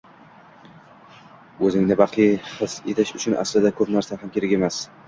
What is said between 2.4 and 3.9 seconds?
his etish uchun aslida